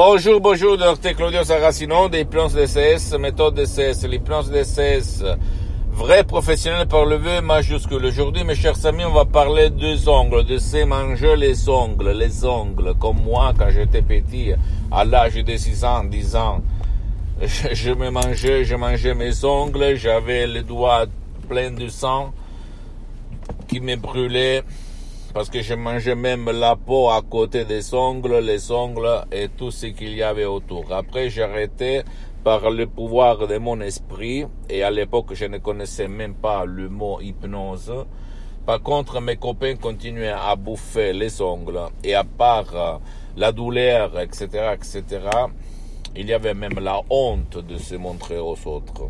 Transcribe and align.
Bonjour, 0.00 0.40
bonjour, 0.40 0.78
docteur 0.78 1.16
Claudio 1.16 1.42
Saracino 1.42 2.08
des 2.08 2.24
plans 2.24 2.46
DCS, 2.46 3.18
méthode 3.18 3.56
DCS, 3.56 4.06
les 4.08 4.20
plans 4.20 4.44
DCS, 4.44 5.24
vrai 5.90 6.22
professionnel 6.22 6.86
par 6.86 7.04
le 7.04 7.16
V 7.16 7.40
majuscule. 7.40 8.06
Aujourd'hui, 8.06 8.44
mes 8.44 8.54
chers 8.54 8.86
amis, 8.86 9.04
on 9.04 9.10
va 9.10 9.24
parler 9.24 9.70
des 9.70 10.08
ongles, 10.08 10.44
de 10.44 10.56
ces 10.58 10.84
manger 10.84 11.34
les 11.34 11.68
ongles, 11.68 12.12
les 12.12 12.44
ongles, 12.44 12.94
comme 13.00 13.24
moi 13.24 13.52
quand 13.58 13.70
j'étais 13.70 14.02
petit, 14.02 14.52
à 14.92 15.04
l'âge 15.04 15.34
de 15.34 15.56
6 15.56 15.84
ans, 15.84 16.04
10 16.04 16.36
ans. 16.36 16.60
Je, 17.42 17.90
me 17.90 18.10
mangeais, 18.10 18.64
je 18.64 18.76
mangeais 18.76 19.14
mes 19.14 19.44
ongles, 19.44 19.96
j'avais 19.96 20.46
les 20.46 20.62
doigts 20.62 21.06
pleins 21.48 21.72
de 21.72 21.88
sang 21.88 22.32
qui 23.66 23.80
me 23.80 23.96
brûlait 23.96 24.62
parce 25.34 25.50
que 25.50 25.60
je 25.60 25.74
mangeais 25.74 26.14
même 26.14 26.50
la 26.50 26.76
peau 26.76 27.10
à 27.10 27.22
côté 27.22 27.64
des 27.64 27.94
ongles, 27.94 28.38
les 28.38 28.70
ongles 28.70 29.24
et 29.30 29.48
tout 29.48 29.70
ce 29.70 29.86
qu'il 29.86 30.14
y 30.14 30.22
avait 30.22 30.46
autour. 30.46 30.92
Après, 30.92 31.28
arrêté 31.40 32.02
par 32.42 32.70
le 32.70 32.86
pouvoir 32.86 33.46
de 33.46 33.58
mon 33.58 33.80
esprit 33.80 34.46
et 34.70 34.82
à 34.82 34.90
l'époque, 34.90 35.34
je 35.34 35.44
ne 35.44 35.58
connaissais 35.58 36.08
même 36.08 36.34
pas 36.34 36.64
le 36.64 36.88
mot 36.88 37.20
hypnose. 37.20 37.92
Par 38.64 38.82
contre, 38.82 39.20
mes 39.20 39.36
copains 39.36 39.76
continuaient 39.76 40.28
à 40.28 40.56
bouffer 40.56 41.12
les 41.12 41.40
ongles 41.40 41.80
et 42.02 42.14
à 42.14 42.24
part 42.24 43.00
la 43.36 43.52
douleur, 43.52 44.18
etc., 44.18 44.74
etc., 44.74 45.04
il 46.16 46.26
y 46.26 46.32
avait 46.32 46.54
même 46.54 46.78
la 46.80 47.00
honte 47.10 47.58
de 47.58 47.76
se 47.76 47.94
montrer 47.94 48.38
aux 48.38 48.56
autres. 48.66 49.08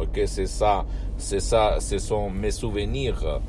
Ok, 0.00 0.20
c'est 0.26 0.46
ça, 0.46 0.84
c'est 1.16 1.40
ça, 1.40 1.78
ce 1.80 1.98
sont 1.98 2.30
mes 2.30 2.52
souvenirs 2.52 3.40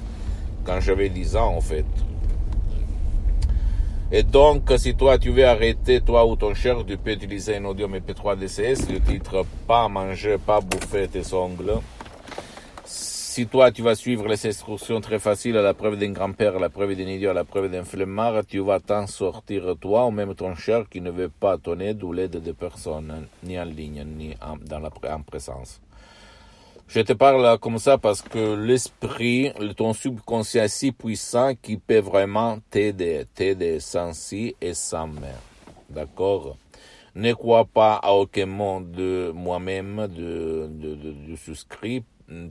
quand 0.65 0.79
j'avais 0.79 1.09
10 1.09 1.35
ans 1.35 1.55
en 1.55 1.61
fait. 1.61 1.85
Et 4.11 4.23
donc, 4.23 4.71
si 4.77 4.95
toi 4.95 5.19
tu 5.19 5.29
veux 5.29 5.45
arrêter, 5.45 6.01
toi 6.01 6.25
ou 6.25 6.35
ton 6.35 6.55
cher, 6.55 6.83
tu 6.85 6.97
peux 6.97 7.11
utiliser 7.11 7.57
un 7.57 7.65
audio 7.65 7.87
MP3 7.87 8.37
DCS, 8.37 8.89
le 8.91 8.99
titre 8.99 9.45
Pas 9.67 9.87
manger, 9.87 10.37
pas 10.43 10.61
bouffer 10.61 11.07
tes 11.07 11.33
ongles. 11.33 11.79
Si 12.85 13.45
toi 13.45 13.71
tu 13.71 13.83
vas 13.83 13.93
suivre 13.93 14.27
les 14.27 14.47
instructions 14.47 14.99
très 14.99 15.19
faciles 15.19 15.55
à 15.55 15.61
la 15.61 15.75
preuve 15.75 15.99
d'un 15.99 16.11
grand-père, 16.11 16.55
à 16.55 16.59
la 16.59 16.69
preuve 16.69 16.95
d'un 16.95 17.07
idiot, 17.07 17.29
à 17.29 17.33
la 17.33 17.43
preuve 17.43 17.69
d'un 17.69 17.83
flemmard, 17.83 18.43
tu 18.47 18.57
vas 18.59 18.79
t'en 18.79 19.05
sortir 19.05 19.75
toi 19.79 20.07
ou 20.07 20.11
même 20.11 20.33
ton 20.33 20.55
cher 20.55 20.89
qui 20.89 21.01
ne 21.01 21.11
veut 21.11 21.29
pas 21.29 21.59
ton 21.59 21.79
aide 21.79 22.03
ou 22.03 22.11
l'aide 22.11 22.41
de 22.41 22.51
personne, 22.51 23.27
ni 23.43 23.59
en 23.59 23.65
ligne, 23.65 24.03
ni 24.17 24.35
en, 24.41 25.21
présence. 25.21 25.79
Je 26.89 27.01
te 27.01 27.13
parle 27.13 27.59
comme 27.59 27.77
ça 27.77 27.99
parce 27.99 28.23
que 28.23 28.55
l'esprit, 28.55 29.53
ton 29.77 29.93
subconscient 29.93 30.67
si 30.67 30.91
puissant 30.91 31.53
qu'il 31.53 31.79
peut 31.79 31.99
vraiment 31.99 32.57
t'aider, 32.71 33.25
t'aider 33.35 33.79
sans 33.79 34.11
si 34.13 34.55
et 34.59 34.73
sans 34.73 35.07
mais. 35.07 35.35
D'accord? 35.87 36.57
Ne 37.13 37.33
crois 37.33 37.65
pas 37.65 37.93
à 37.93 38.13
aucun 38.13 38.47
mot 38.47 38.81
de 38.81 39.31
moi-même, 39.35 40.07
de, 40.07 40.67
de, 40.67 40.95
de. 40.95 41.15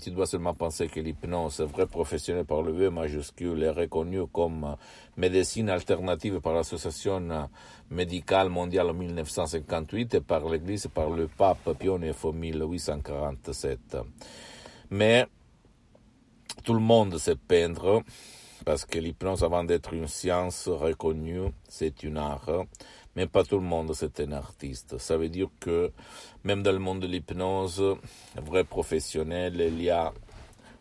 Tu 0.00 0.10
dois 0.10 0.26
seulement 0.26 0.54
penser 0.54 0.88
que 0.88 0.98
l'hypnose, 0.98 1.60
vrai 1.60 1.86
professionnel 1.86 2.44
par 2.44 2.62
le 2.62 2.72
V 2.72 2.90
majuscule, 2.90 3.62
est 3.62 3.70
reconnue 3.70 4.26
comme 4.32 4.76
médecine 5.16 5.70
alternative 5.70 6.40
par 6.40 6.52
l'association 6.52 7.48
médicale 7.88 8.48
mondiale 8.48 8.90
en 8.90 8.94
1958 8.94 10.14
et 10.14 10.20
par 10.20 10.48
l'Église, 10.48 10.88
par 10.92 11.10
le 11.10 11.28
pape 11.28 11.76
IX 11.80 12.12
en 12.24 12.32
1847. 12.32 13.98
Mais 14.90 15.26
tout 16.64 16.74
le 16.74 16.80
monde 16.80 17.16
sait 17.18 17.36
peindre 17.36 18.02
parce 18.64 18.84
que 18.84 18.98
l'hypnose, 18.98 19.44
avant 19.44 19.62
d'être 19.62 19.94
une 19.94 20.08
science 20.08 20.68
reconnue, 20.68 21.52
c'est 21.68 22.02
une 22.02 22.16
art. 22.16 22.64
Mais 23.18 23.26
pas 23.26 23.42
tout 23.42 23.56
le 23.56 23.64
monde, 23.64 23.90
c'est 23.94 24.20
un 24.20 24.30
artiste. 24.30 24.96
Ça 24.98 25.16
veut 25.16 25.28
dire 25.28 25.48
que 25.58 25.90
même 26.44 26.62
dans 26.62 26.70
le 26.70 26.78
monde 26.78 27.00
de 27.00 27.08
l'hypnose, 27.08 27.82
vrai 28.36 28.62
professionnel, 28.62 29.60
il 29.60 29.82
y 29.82 29.90
a 29.90 30.12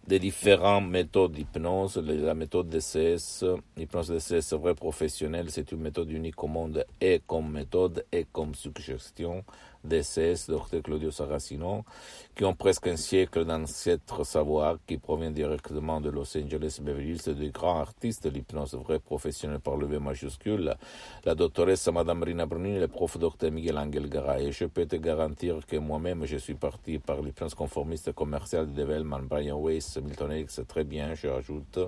des 0.05 0.19
différentes 0.19 0.87
méthodes 0.87 1.31
d'hypnose. 1.31 1.97
La 1.97 2.35
méthode 2.35 2.69
DCS, 2.69 3.43
l'hypnose 3.75 4.09
DCS 4.09 4.53
vrai 4.53 4.75
professionnel, 4.75 5.47
c'est 5.49 5.71
une 5.71 5.79
méthode 5.79 6.11
unique 6.11 6.43
au 6.43 6.47
monde 6.47 6.85
et 7.01 7.23
comme 7.25 7.51
méthode 7.51 8.05
et 8.11 8.27
comme 8.31 8.53
suggestion. 8.53 9.43
DCS, 9.83 10.49
Dr 10.49 10.81
Claudio 10.83 11.11
Saracino, 11.11 11.83
qui 12.35 12.45
ont 12.45 12.53
presque 12.53 12.87
un 12.87 12.95
siècle 12.95 13.45
d'ancêtre 13.45 14.25
savoir, 14.25 14.77
qui 14.85 14.97
provient 14.97 15.31
directement 15.31 16.01
de 16.01 16.09
Los 16.09 16.37
Angeles, 16.37 16.79
Beverly 16.81 17.11
Hills, 17.11 17.35
de 17.35 17.49
grands 17.49 17.79
artistes 17.79 18.25
de 18.25 18.29
l'hypnose 18.29 18.75
vrai 18.75 18.99
professionnel 18.99 19.59
par 19.59 19.77
le 19.77 19.87
V 19.87 19.99
majuscule, 19.99 20.75
la 21.25 21.35
doctoresse 21.35 21.87
Madame 21.87 22.23
Rina 22.23 22.45
Bruni, 22.45 22.79
le 22.79 22.87
prof 22.87 23.17
Dr 23.17 23.51
Miguel 23.51 23.77
Angel 23.77 24.09
Garay. 24.09 24.51
Je 24.51 24.65
peux 24.65 24.85
te 24.85 24.95
garantir 24.95 25.65
que 25.65 25.77
moi-même, 25.77 26.25
je 26.25 26.37
suis 26.37 26.55
parti 26.55 26.99
par 26.99 27.21
l'hypnose 27.21 27.55
conformiste 27.55 28.11
commerciale 28.13 28.67
de 28.67 28.73
Development, 28.73 29.23
Brian 29.23 29.59
Weiss, 29.59 29.97
Milton 29.97 30.31
X, 30.31 30.61
très 30.67 30.83
bien, 30.83 31.13
je 31.15 31.27
rajoute 31.27 31.79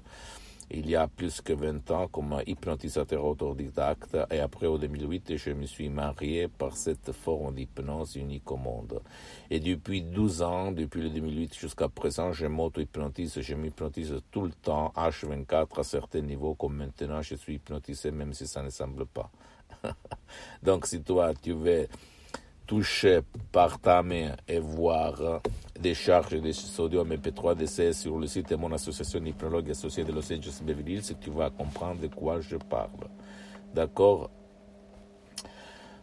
il 0.71 0.89
y 0.89 0.95
a 0.95 1.07
plus 1.07 1.41
que 1.41 1.53
20 1.53 1.91
ans 1.91 2.07
comme 2.07 2.41
hypnotisateur 2.45 3.25
autodidacte 3.25 4.17
et 4.31 4.39
après 4.39 4.67
au 4.67 4.77
2008 4.77 5.37
je 5.37 5.51
me 5.51 5.65
suis 5.65 5.89
marié 5.89 6.47
par 6.47 6.77
cette 6.77 7.11
forme 7.11 7.55
d'hypnose 7.55 8.15
unique 8.15 8.51
au 8.51 8.57
monde. 8.57 9.01
Et 9.49 9.59
depuis 9.59 10.01
12 10.01 10.41
ans, 10.41 10.71
depuis 10.71 11.01
le 11.01 11.09
2008 11.09 11.55
jusqu'à 11.57 11.89
présent, 11.89 12.31
je 12.31 12.45
m'auto-hypnotise, 12.45 13.41
je 13.41 13.55
m'hypnotise 13.55 14.15
tout 14.31 14.43
le 14.43 14.51
temps, 14.51 14.93
H24 14.95 15.79
à 15.79 15.83
certains 15.83 16.21
niveaux 16.21 16.53
comme 16.53 16.77
maintenant 16.77 17.21
je 17.21 17.35
suis 17.35 17.55
hypnotisé 17.55 18.11
même 18.11 18.33
si 18.33 18.45
ça 18.45 18.61
ne 18.61 18.69
semble 18.69 19.05
pas. 19.05 19.31
Donc 20.63 20.85
si 20.85 21.01
toi 21.01 21.33
tu 21.33 21.53
veux 21.53 21.87
toucher 22.67 23.21
par 23.51 23.79
ta 23.79 24.03
main 24.03 24.35
et 24.47 24.59
voir 24.59 25.41
des 25.79 25.93
charges 25.93 26.39
de 26.41 26.51
sodium 26.51 27.09
MP3 27.09 27.55
DC 27.55 27.93
sur 27.93 28.19
le 28.19 28.27
site 28.27 28.49
de 28.49 28.55
mon 28.55 28.71
association 28.73 29.23
hypnologue 29.23 29.71
associée 29.71 30.03
de 30.03 30.11
Los 30.11 30.31
Angeles 30.31 30.59
Beverly 30.61 30.95
Hills, 30.95 31.15
tu 31.21 31.29
vas 31.29 31.49
comprendre 31.49 32.01
de 32.01 32.07
quoi 32.07 32.41
je 32.41 32.57
parle. 32.57 33.07
D'accord? 33.73 34.29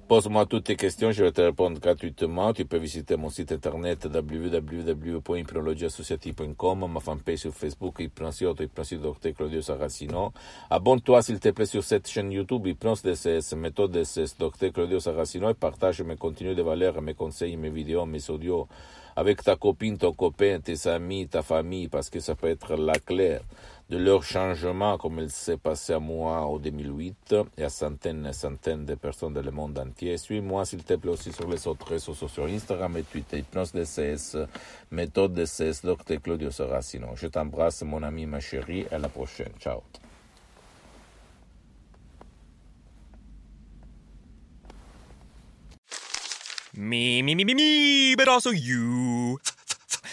Pose-moi 0.08 0.46
toutes 0.46 0.66
tes 0.66 0.76
questions, 0.76 1.10
je 1.10 1.24
vais 1.24 1.32
te 1.32 1.40
répondre 1.40 1.80
gratuitement. 1.80 2.52
Tu 2.52 2.64
peux 2.64 2.76
visiter 2.76 3.16
mon 3.16 3.28
site 3.28 3.50
internet 3.50 4.06
www.hypnologieassociative.com, 4.06 6.92
ma 6.92 7.00
fanpage 7.00 7.40
sur 7.40 7.52
Facebook, 7.52 7.96
Hypnosioto, 7.98 8.62
Hypnosio 8.62 8.98
Dr. 8.98 9.34
Claudio 9.34 9.62
Saracino. 9.62 10.32
Abonne-toi 10.70 11.22
s'il 11.22 11.40
te 11.40 11.48
plaît 11.48 11.66
sur 11.66 11.82
cette 11.82 12.08
chaîne 12.08 12.30
YouTube, 12.30 12.68
Hypnose 12.68 13.02
DCS, 13.02 13.56
méthode 13.56 13.90
DCS, 13.90 14.36
Dr. 14.38 14.70
Claudio 14.72 15.00
Saracino, 15.00 15.50
et 15.50 15.54
partage 15.54 16.00
mes 16.02 16.14
contenus 16.14 16.54
de 16.54 16.62
valeur, 16.62 17.02
mes 17.02 17.14
conseils, 17.14 17.56
mes 17.56 17.70
vidéos, 17.70 18.06
mes 18.06 18.30
audios 18.30 18.68
avec 19.16 19.42
ta 19.42 19.56
copine, 19.56 19.96
ton 19.96 20.12
copain, 20.12 20.60
tes 20.60 20.88
amis, 20.88 21.26
ta 21.26 21.42
famille, 21.42 21.88
parce 21.88 22.10
que 22.10 22.20
ça 22.20 22.34
peut 22.34 22.48
être 22.48 22.76
la 22.76 22.98
clé 22.98 23.38
de 23.88 23.98
leur 23.98 24.24
changement, 24.24 24.98
comme 24.98 25.20
il 25.20 25.30
s'est 25.30 25.56
passé 25.56 25.92
à 25.92 26.00
moi 26.00 26.40
en 26.40 26.58
2008 26.58 27.36
et 27.56 27.64
à 27.64 27.68
centaines 27.68 28.26
et 28.26 28.32
centaines 28.32 28.84
de 28.84 28.94
personnes 28.96 29.34
dans 29.34 29.42
le 29.42 29.52
monde 29.52 29.78
entier. 29.78 30.16
Suis-moi, 30.16 30.64
s'il 30.64 30.82
te 30.82 30.94
plaît, 30.94 31.12
aussi 31.12 31.32
sur 31.32 31.48
les 31.48 31.66
autres 31.68 31.86
réseaux 31.86 32.14
sociaux, 32.14 32.44
Instagram 32.46 32.96
et 32.96 33.04
Twitter, 33.04 33.38
Hypnose 33.38 33.72
DCS, 33.72 34.38
méthode 34.90 35.34
DCS, 35.34 35.82
Dr. 35.84 36.20
Claudio 36.20 36.50
Saracino. 36.50 37.14
Je 37.14 37.28
t'embrasse, 37.28 37.82
mon 37.82 38.02
ami, 38.02 38.26
ma 38.26 38.40
chérie, 38.40 38.86
à 38.90 38.98
la 38.98 39.08
prochaine. 39.08 39.52
Ciao. 39.60 39.82
Me, 46.78 47.22
me, 47.22 47.34
me, 47.34 47.44
me, 47.44 47.54
me, 47.54 48.16
but 48.16 48.28
also 48.28 48.50
you. 48.50 49.38